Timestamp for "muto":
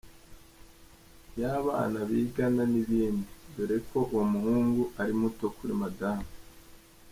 5.19-5.45